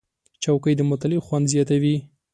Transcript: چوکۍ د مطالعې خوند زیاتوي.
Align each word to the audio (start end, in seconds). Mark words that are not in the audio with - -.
چوکۍ 0.43 0.73
د 0.77 0.81
مطالعې 0.91 1.19
خوند 1.25 1.45
زیاتوي. 1.53 1.95